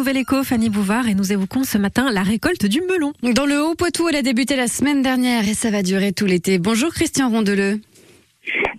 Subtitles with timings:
[0.00, 3.12] Nouvelle Éco, Fanny Bouvard, et nous évoquons ce matin la récolte du melon.
[3.22, 6.58] Dans le Haut-Poitou, elle a débuté la semaine dernière et ça va durer tout l'été.
[6.58, 7.80] Bonjour Christian Rondeleux.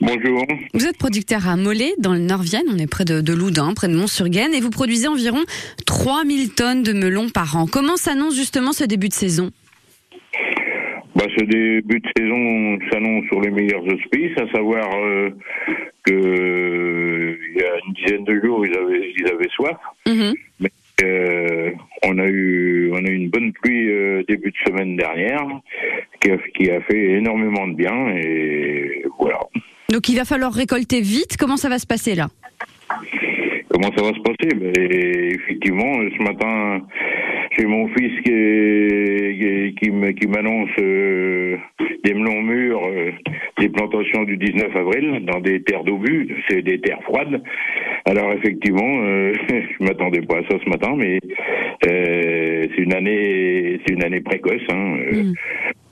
[0.00, 0.42] Bonjour.
[0.72, 3.88] Vous êtes producteur à Mollet, dans le Nord-Vienne, on est près de, de Loudun, près
[3.88, 5.40] de Mont-sur-Gaine, et vous produisez environ
[5.84, 7.66] 3000 tonnes de melons par an.
[7.70, 9.50] Comment s'annonce justement ce début de saison?
[11.16, 15.28] Bah, ce début de saison s'annonce sur les meilleurs auspices, à savoir euh,
[16.06, 19.76] que euh, il y a une dizaine de jours ils avaient ils avaient soif,
[20.08, 20.32] Mhm.
[20.60, 20.70] mais
[22.10, 25.46] on a eu on a eu une bonne pluie euh, début de semaine dernière
[26.20, 29.40] qui a, qui a fait énormément de bien et voilà.
[29.90, 31.36] Donc il va falloir récolter vite.
[31.38, 32.28] Comment ça va se passer là?
[33.68, 34.54] Comment ça va se passer?
[34.56, 34.72] Ben,
[35.32, 36.82] Effectivement, ce matin,
[37.56, 41.56] j'ai mon fils qui, qui, m'annonce euh,
[42.04, 43.10] des melons mûrs, euh,
[43.58, 47.42] des plantations du 19 avril dans des terres d'obus, c'est des terres froides.
[48.04, 51.18] Alors effectivement, euh, je m'attendais pas à ça ce matin, mais
[51.82, 54.62] c'est une année, c'est une année précoce.
[54.70, 55.34] Hein, euh, Mm.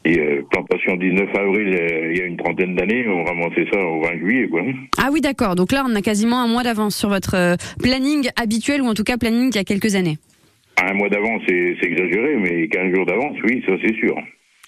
[0.04, 3.78] Et euh, plantation 19 avril, euh, il y a une trentaine d'années, on ramassait ça
[3.84, 4.62] au 20 juillet, quoi.
[4.96, 8.26] Ah oui d'accord, donc là on a quasiment un mois d'avance sur votre euh, planning
[8.40, 10.16] habituel, ou en tout cas planning d'il y a quelques années.
[10.82, 14.14] Un mois d'avance, c'est exagéré, mais 15 jours d'avance, oui, ça c'est sûr.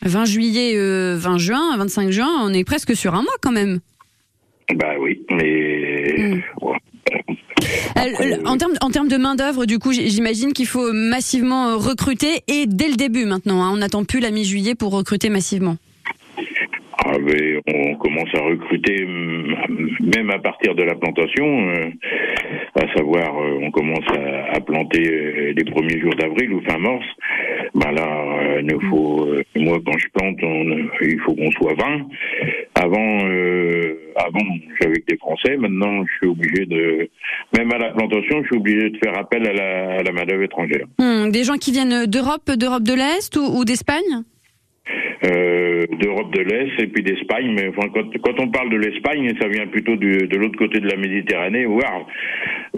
[0.02, 3.78] 20 juillet, euh, 20 juin, 25 juin, on est presque sur un mois quand même.
[4.74, 6.40] Bah oui, mais Mm.
[6.66, 6.76] ouais.
[8.12, 8.38] Après,
[8.80, 12.88] en termes de main d'œuvre, du coup, j'imagine qu'il faut massivement euh, recruter et dès
[12.88, 13.62] le début maintenant.
[13.62, 15.76] hein, on n'attend plus la mi-juillet pour recruter massivement.
[17.02, 17.12] Ah,
[17.66, 21.88] on commence à recruter mm, même à partir de la plantation, euh,
[22.74, 24.04] à savoir euh, on commence
[24.52, 27.04] à, planter les premiers jours d'avril ou fin mars.
[27.74, 30.38] Bah là, il faut, moi quand je plante,
[31.00, 32.06] il faut qu'on soit 20.
[32.82, 34.46] Avant, euh, avant
[34.80, 35.56] j'avais que des Français.
[35.58, 37.10] Maintenant, je suis obligé de,
[37.56, 40.24] même à la plantation, je suis obligé de faire appel à la, à la main
[40.24, 40.86] d'œuvre étrangère.
[40.98, 44.12] Hmm, des gens qui viennent d'Europe, d'Europe de l'Est ou, ou d'Espagne?
[45.26, 47.52] Euh, d'Europe de l'Est et puis d'Espagne.
[47.54, 50.80] Mais enfin, quand, quand on parle de l'Espagne, ça vient plutôt du, de l'autre côté
[50.80, 52.06] de la Méditerranée, voire,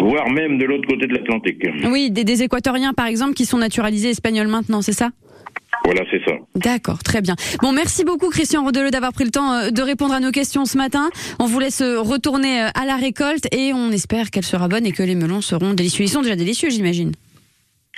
[0.01, 1.65] voire même de l'autre côté de l'Atlantique.
[1.89, 5.11] Oui, des, des Équatoriens par exemple qui sont naturalisés espagnols maintenant, c'est ça?
[5.84, 6.37] Voilà, c'est ça.
[6.54, 7.34] D'accord, très bien.
[7.60, 10.65] Bon, merci beaucoup Christian Rodeleux d'avoir pris le temps euh, de répondre à nos questions
[10.65, 11.10] ce matin.
[11.41, 14.87] On vous laisse euh, retourner euh, à la récolte et on espère qu'elle sera bonne
[14.87, 16.04] et que les melons seront délicieux.
[16.04, 17.12] Ils sont déjà délicieux, j'imagine.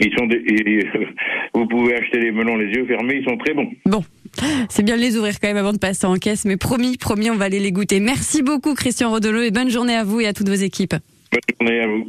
[0.01, 1.05] Ils sont des- et, euh,
[1.55, 3.69] vous pouvez acheter les melons les yeux fermés, ils sont très bons.
[3.87, 4.03] Bon,
[4.71, 7.31] c'est bien de les ouvrir quand même avant de passer en caisse, mais promis, promis,
[7.31, 8.01] on va aller les goûter.
[8.01, 10.95] Merci beaucoup Christian Rodeleux et bonne journée à vous et à toutes vos équipes.
[11.31, 12.07] Bonne journée à vous.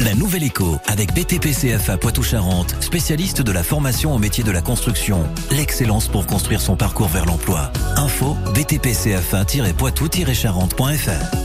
[0.00, 4.62] La nouvelle écho avec BTP CFA Poitou-Charentes, spécialiste de la formation au métier de la
[4.62, 5.22] construction.
[5.50, 7.72] L'excellence pour construire son parcours vers l'emploi.
[7.96, 11.36] Info btpcfa-poitou-charentes.fr